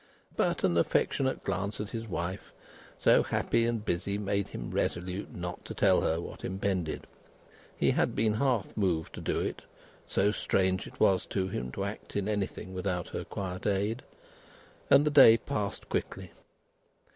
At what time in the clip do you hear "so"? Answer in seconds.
2.97-3.21, 10.07-10.31